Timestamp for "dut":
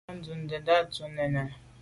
0.91-0.99